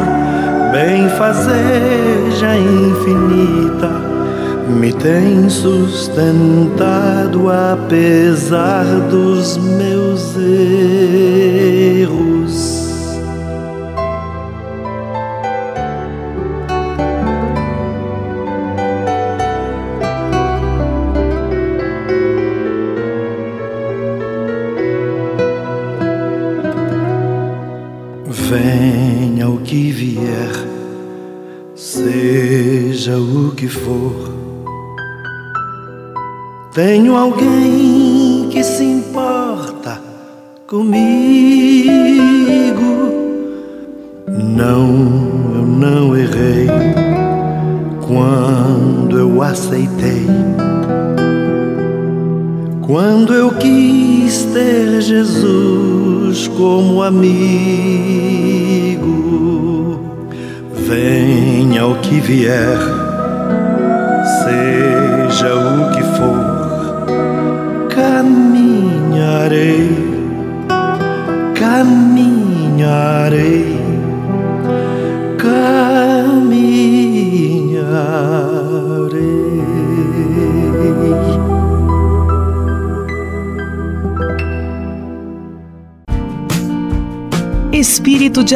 [0.71, 3.89] bem fazeja infinita,
[4.79, 11.78] me tem sustentado apesar dos meus erros.
[36.81, 39.99] Tenho alguém que se importa
[40.65, 41.01] comigo.
[44.25, 44.87] Não,
[45.55, 46.69] eu não errei
[48.07, 50.25] quando eu aceitei.
[52.87, 57.29] Quando eu quis ter Jesus como amigo,
[60.87, 62.77] venha o que vier,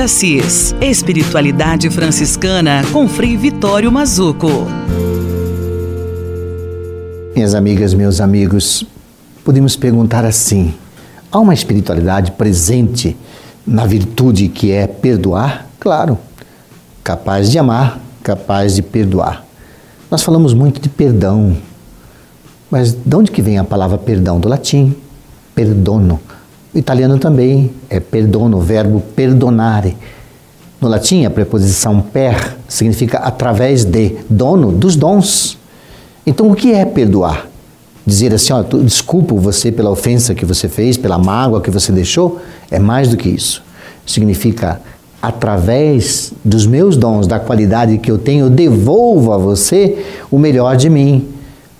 [0.03, 0.75] Assis.
[0.81, 4.49] Espiritualidade franciscana com Frei Vitório Mazuco.
[7.33, 8.85] Minhas amigas, meus amigos,
[9.45, 10.73] podemos perguntar assim:
[11.31, 13.15] há uma espiritualidade presente
[13.65, 15.69] na virtude que é perdoar?
[15.79, 16.17] Claro,
[17.01, 19.45] capaz de amar, capaz de perdoar.
[20.11, 21.55] Nós falamos muito de perdão,
[22.69, 24.37] mas de onde que vem a palavra perdão?
[24.37, 24.93] Do latim,
[25.55, 26.19] perdono.
[26.73, 29.95] O italiano também é perdono, o verbo perdonare.
[30.81, 35.55] No latim, a preposição per significa através de, dono dos dons.
[36.25, 37.47] Então, o que é perdoar?
[38.03, 42.39] Dizer assim, ó, desculpo você pela ofensa que você fez, pela mágoa que você deixou,
[42.71, 43.63] é mais do que isso.
[44.03, 44.81] Significa,
[45.21, 50.75] através dos meus dons, da qualidade que eu tenho, eu devolvo a você o melhor
[50.75, 51.29] de mim.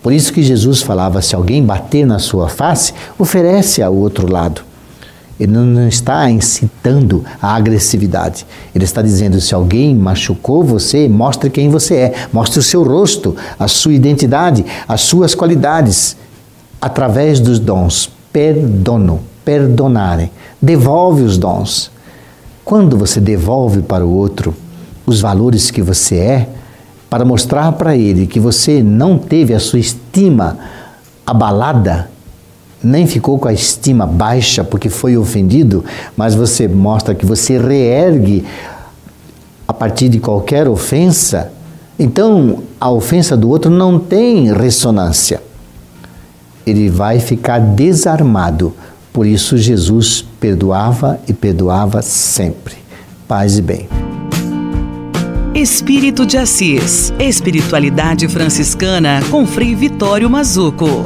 [0.04, 4.73] Por isso que Jesus falava: se alguém bater na sua face, oferece ao outro lado.
[5.40, 8.46] Ele não está incitando a agressividade.
[8.74, 13.36] Ele está dizendo: se alguém machucou você, mostre quem você é, mostre o seu rosto,
[13.60, 16.16] a sua identidade, as suas qualidades,
[16.80, 18.12] através dos dons.
[18.32, 20.32] Perdono, perdonare.
[20.62, 21.92] Devolve os dons.
[22.64, 24.56] Quando você devolve para o outro
[25.06, 26.50] os valores que você é,
[27.10, 30.58] para mostrar para ele que você não teve a sua estima
[31.26, 32.10] abalada,
[32.84, 35.86] nem ficou com a estima baixa porque foi ofendido,
[36.18, 38.46] mas você mostra que você reergue
[39.66, 41.52] a partir de qualquer ofensa,
[41.98, 45.42] então a ofensa do outro não tem ressonância.
[46.66, 48.74] Ele vai ficar desarmado.
[49.12, 52.76] Por isso Jesus perdoava e perdoava sempre.
[53.28, 53.88] Paz e bem.
[55.54, 57.14] Espírito de Assis.
[57.20, 61.06] Espiritualidade franciscana com Frei Vitório Mazuco.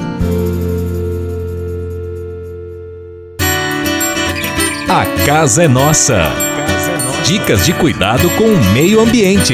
[4.98, 6.24] A casa é nossa.
[7.24, 9.54] Dicas de cuidado com o meio ambiente.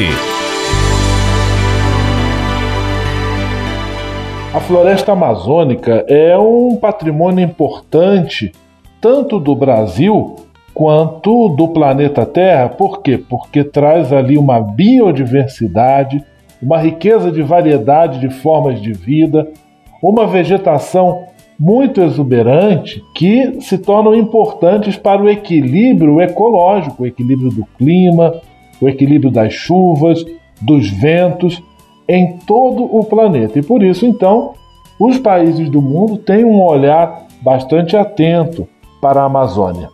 [4.53, 8.53] A floresta amazônica é um patrimônio importante
[9.01, 10.37] tanto do Brasil
[10.73, 12.69] quanto do planeta Terra.
[12.69, 13.17] Por quê?
[13.17, 16.23] Porque traz ali uma biodiversidade,
[16.61, 19.45] uma riqueza de variedade de formas de vida,
[20.01, 21.25] uma vegetação
[21.59, 28.33] muito exuberante que se tornam importantes para o equilíbrio ecológico, o equilíbrio do clima,
[28.81, 30.25] o equilíbrio das chuvas,
[30.61, 31.61] dos ventos
[32.07, 33.59] em todo o planeta.
[33.59, 34.53] E por isso, então,
[34.99, 38.67] os países do mundo têm um olhar bastante atento
[39.01, 39.89] para a Amazônia.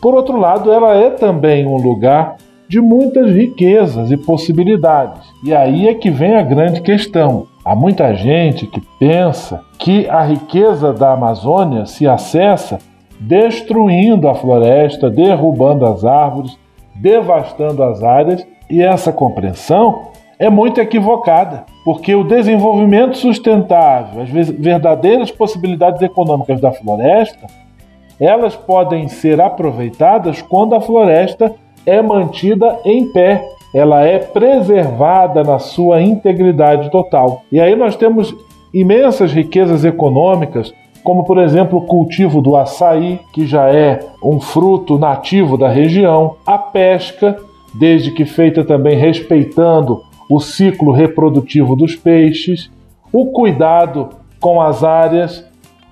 [0.00, 2.36] Por outro lado, ela é também um lugar
[2.68, 5.26] de muitas riquezas e possibilidades.
[5.44, 7.46] E aí é que vem a grande questão.
[7.64, 12.78] Há muita gente que pensa que a riqueza da Amazônia se acessa
[13.20, 16.58] destruindo a floresta, derrubando as árvores,
[16.96, 20.08] devastando as áreas, e essa compreensão
[20.40, 27.46] é muito equivocada, porque o desenvolvimento sustentável, as verdadeiras possibilidades econômicas da floresta,
[28.18, 31.54] elas podem ser aproveitadas quando a floresta
[31.86, 33.44] é mantida em pé,
[33.74, 37.42] ela é preservada na sua integridade total.
[37.50, 38.34] E aí nós temos
[38.72, 44.98] imensas riquezas econômicas, como por exemplo o cultivo do açaí, que já é um fruto
[44.98, 47.36] nativo da região, a pesca,
[47.74, 52.70] desde que feita também respeitando o ciclo reprodutivo dos peixes,
[53.12, 54.10] o cuidado
[54.40, 55.44] com as áreas,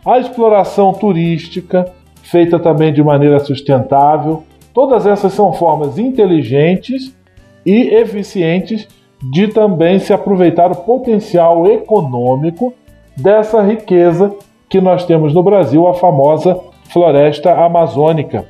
[0.04, 1.90] a exploração turística,
[2.22, 4.42] feita também de maneira sustentável.
[4.72, 7.14] Todas essas são formas inteligentes
[7.64, 8.88] e eficientes
[9.22, 12.72] de também se aproveitar o potencial econômico
[13.16, 14.34] dessa riqueza
[14.68, 18.46] que nós temos no Brasil, a famosa floresta amazônica.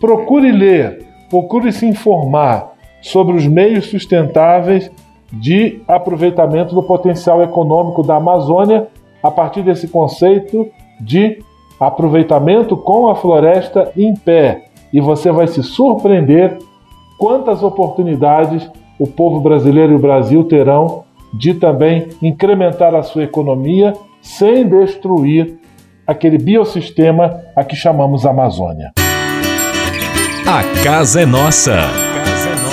[0.00, 4.90] Procure ler, procure se informar sobre os meios sustentáveis
[5.32, 8.88] de aproveitamento do potencial econômico da Amazônia
[9.22, 10.68] a partir desse conceito
[11.00, 11.38] de
[11.78, 14.64] aproveitamento com a floresta em pé.
[14.92, 16.58] E você vai se surpreender
[17.18, 21.04] quantas oportunidades o povo brasileiro e o Brasil terão
[21.34, 23.92] de também incrementar a sua economia
[24.22, 25.58] sem destruir
[26.06, 28.92] aquele biossistema a que chamamos Amazônia.
[30.46, 31.76] A casa é nossa.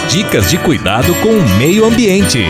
[0.09, 2.45] Dicas de cuidado com o meio ambiente.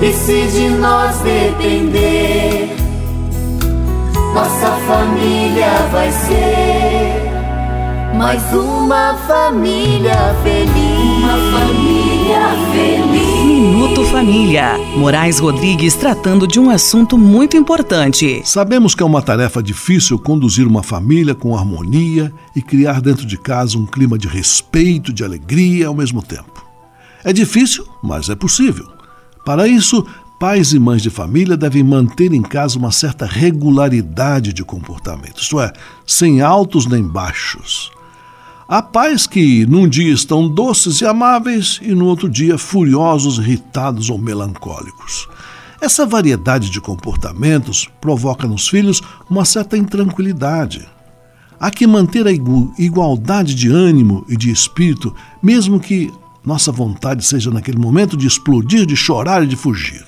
[0.00, 2.81] E se de nós depender,
[4.34, 7.32] nossa família vai ser
[8.16, 10.72] mais uma família feliz.
[11.18, 12.40] Uma família
[12.72, 13.44] feliz.
[13.44, 14.78] Minuto Família.
[14.96, 18.40] Moraes Rodrigues tratando de um assunto muito importante.
[18.44, 23.36] Sabemos que é uma tarefa difícil conduzir uma família com harmonia e criar dentro de
[23.36, 26.64] casa um clima de respeito, de alegria ao mesmo tempo.
[27.22, 28.86] É difícil, mas é possível.
[29.44, 30.06] Para isso,
[30.42, 35.60] pais e mães de família devem manter em casa uma certa regularidade de comportamento, isto
[35.60, 35.72] é,
[36.04, 37.92] sem altos nem baixos.
[38.66, 44.10] Há pais que num dia estão doces e amáveis e no outro dia furiosos, irritados
[44.10, 45.28] ou melancólicos.
[45.80, 50.88] Essa variedade de comportamentos provoca nos filhos uma certa intranquilidade.
[51.60, 56.12] Há que manter a igualdade de ânimo e de espírito, mesmo que
[56.44, 60.04] nossa vontade seja naquele momento de explodir, de chorar e de fugir.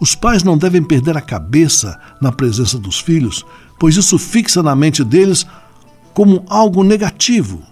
[0.00, 3.44] Os pais não devem perder a cabeça na presença dos filhos,
[3.78, 5.46] pois isso fixa na mente deles
[6.14, 7.62] como algo negativo.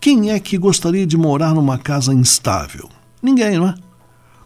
[0.00, 2.88] Quem é que gostaria de morar numa casa instável?
[3.22, 3.74] Ninguém, não é?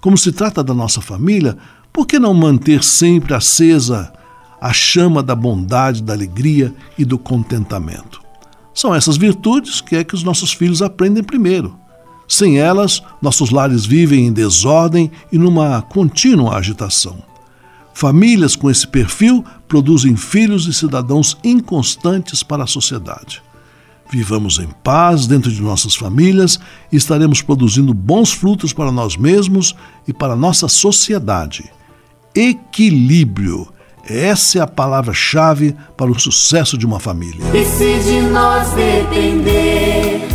[0.01, 1.57] Como se trata da nossa família,
[1.93, 4.13] por que não manter sempre acesa
[4.61, 8.23] a chama da bondade, da alegria e do contentamento.
[8.73, 11.77] São essas virtudes que é que os nossos filhos aprendem primeiro.
[12.33, 17.23] Sem elas, nossos lares vivem em desordem e numa contínua agitação.
[17.93, 23.43] Famílias com esse perfil produzem filhos e cidadãos inconstantes para a sociedade.
[24.11, 26.59] Vivamos em paz dentro de nossas famílias
[26.91, 29.77] e estaremos produzindo bons frutos para nós mesmos
[30.09, 31.71] e para nossa sociedade.
[32.35, 33.69] Equilíbrio.
[34.09, 37.45] Essa é a palavra-chave para o sucesso de uma família.
[37.55, 40.32] E se de nós depender,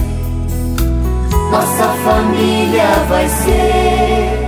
[1.51, 4.47] nossa família vai ser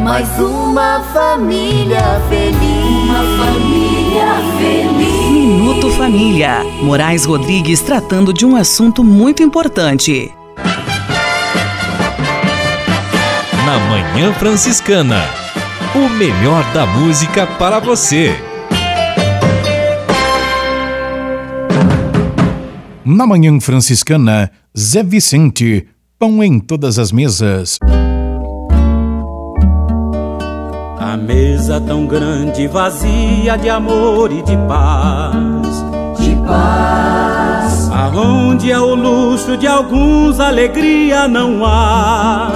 [0.00, 3.04] mais uma família feliz.
[3.04, 5.30] Uma família feliz.
[5.30, 6.62] Minuto Família.
[6.82, 10.32] Moraes Rodrigues tratando de um assunto muito importante.
[13.64, 15.24] Na Manhã Franciscana.
[15.94, 18.32] O melhor da música para você.
[23.04, 25.86] Na Manhã Franciscana, Zé Vicente,
[26.18, 27.78] pão em todas as mesas.
[30.98, 36.18] A mesa tão grande e vazia de amor e de paz.
[36.18, 37.90] De paz.
[37.90, 42.50] Aonde é o luxo de alguns, alegria não há.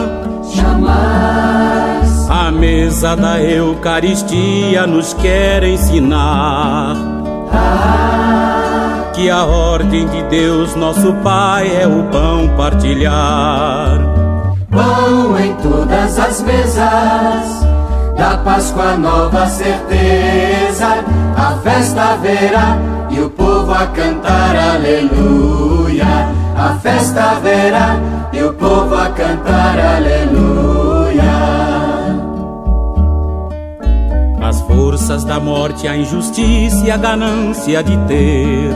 [0.54, 2.30] Jamais.
[2.30, 6.96] A mesa da Eucaristia nos quer ensinar.
[7.52, 8.19] Ah.
[9.20, 13.98] Que a ordem de Deus, nosso Pai, é o pão partilhar.
[14.70, 17.66] Pão em todas as mesas
[18.16, 21.04] da Páscoa nova certeza,
[21.36, 22.78] a festa haverá
[23.10, 26.06] e o povo a cantar aleluia.
[26.56, 28.00] A festa haverá
[28.32, 30.80] e o povo a cantar aleluia.
[34.42, 38.72] As forças da morte, a injustiça e a ganância de ter,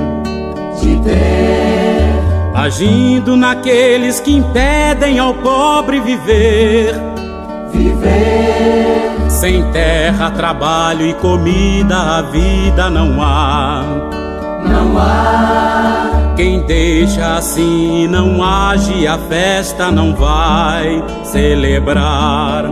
[0.96, 6.94] ter, agindo naqueles que impedem ao pobre viver.
[7.72, 9.14] Viver
[9.44, 13.82] sem terra, trabalho e comida, a vida não há.
[14.66, 16.32] Não há.
[16.36, 22.64] Quem deixa assim não age, a festa não vai celebrar.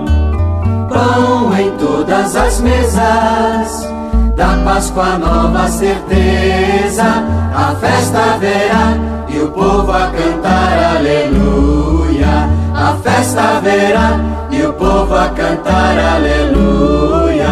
[0.88, 3.91] Pão em todas as mesas,
[4.42, 7.04] da Páscoa nova certeza,
[7.54, 12.50] a festa haverá e o povo a cantar aleluia.
[12.74, 14.18] A festa haverá
[14.50, 17.46] e o povo a cantar aleluia.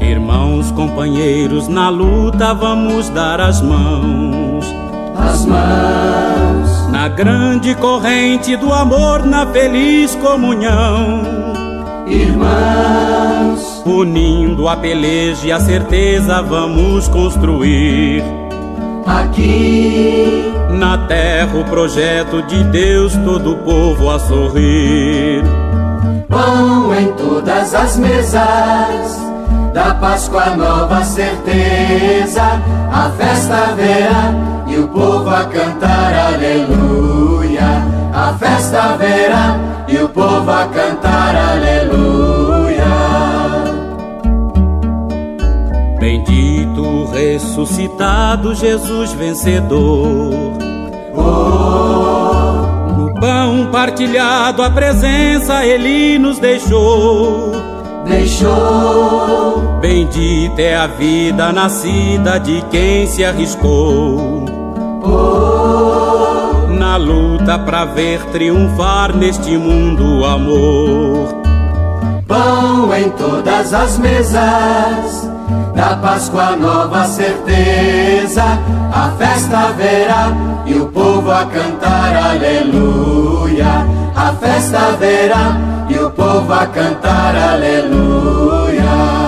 [0.00, 4.64] Irmãos, companheiros, na luta vamos dar as mãos.
[5.18, 6.88] As mãos.
[6.92, 11.41] Na grande corrente do amor, na feliz comunhão.
[12.06, 18.22] Irmãos, unindo a peleja e a certeza, vamos construir.
[19.06, 25.42] Aqui na terra o projeto de Deus, todo o povo a sorrir.
[26.28, 29.20] Pão em todas as mesas,
[29.72, 32.42] da Páscoa nova certeza,
[32.92, 34.34] a festa haverá
[34.66, 37.82] e o povo a cantar aleluia.
[38.14, 42.84] A festa haverá e o povo a cantar aleluia.
[46.00, 50.32] Bendito ressuscitado Jesus vencedor.
[51.14, 57.52] Oh, no pão partilhado a presença ele nos deixou.
[58.08, 59.78] Deixou.
[59.80, 64.44] Bendita é a vida nascida de quem se arriscou.
[65.04, 65.41] Oh,
[66.92, 71.28] na luta pra ver triunfar neste mundo o amor.
[72.28, 75.30] Pão em todas as mesas
[75.74, 78.44] da Páscoa nova certeza,
[78.92, 80.32] a festa haverá
[80.66, 83.86] e o povo a cantar aleluia.
[84.14, 89.21] A festa haverá e o povo a cantar aleluia.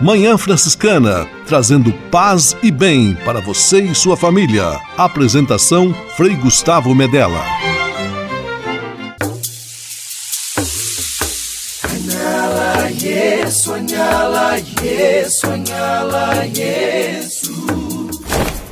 [0.00, 4.78] Manhã Franciscana, trazendo paz e bem para você e sua família.
[4.96, 7.42] Apresentação Frei Gustavo Medella.
[16.54, 17.85] Yesu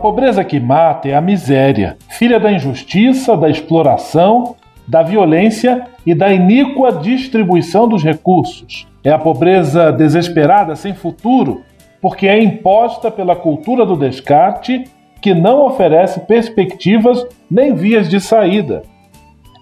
[0.00, 4.56] Pobreza que mata é a miséria, filha da injustiça, da exploração,
[4.88, 8.88] da violência e da iníqua distribuição dos recursos.
[9.04, 11.62] É a pobreza desesperada, sem futuro,
[12.00, 14.84] porque é imposta pela cultura do descarte
[15.20, 18.82] que não oferece perspectivas nem vias de saída.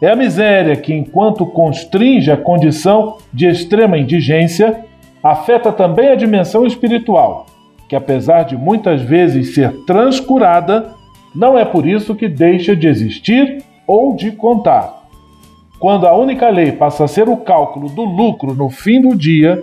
[0.01, 4.84] É a miséria que, enquanto constringe a condição de extrema indigência,
[5.20, 7.47] afeta também a dimensão espiritual
[7.89, 10.95] que apesar de muitas vezes ser transcurada,
[11.34, 14.99] não é por isso que deixa de existir ou de contar.
[15.78, 19.62] Quando a única lei passa a ser o cálculo do lucro no fim do dia,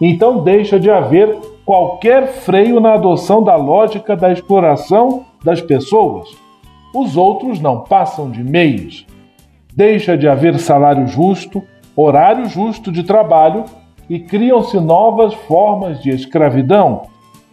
[0.00, 6.28] então deixa de haver qualquer freio na adoção da lógica da exploração das pessoas.
[6.94, 9.04] Os outros não passam de meios.
[9.74, 11.62] Deixa de haver salário justo,
[11.94, 13.64] horário justo de trabalho
[14.08, 17.02] e criam-se novas formas de escravidão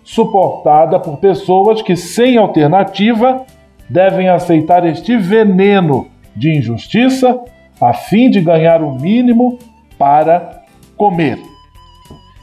[0.04, 3.46] suportada por pessoas que, sem alternativa,
[3.90, 7.40] devem aceitar este veneno de injustiça
[7.80, 9.60] a fim de ganhar o mínimo
[9.98, 10.64] para
[10.98, 11.40] comer.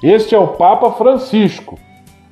[0.02, 1.78] Este é o Papa Francisco,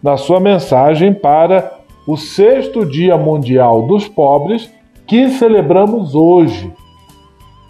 [0.02, 4.72] na sua mensagem para o sexto Dia Mundial dos Pobres,
[5.06, 6.72] que celebramos hoje.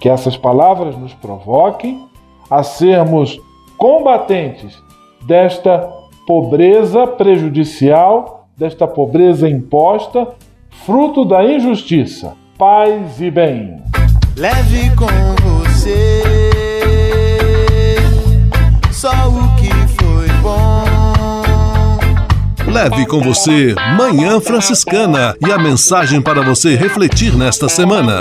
[0.01, 2.07] Que essas palavras nos provoquem
[2.49, 3.41] a sermos
[3.77, 4.81] combatentes
[5.27, 5.98] desta
[6.29, 10.29] pobreza prejudicial, desta pobreza imposta,
[10.85, 12.35] fruto da injustiça.
[12.59, 13.83] Paz e bem.
[14.37, 15.07] Leve com
[15.49, 16.23] você
[18.93, 20.85] só o que foi bom.
[22.71, 28.21] Leve com você Manhã Franciscana e a mensagem para você refletir nesta semana.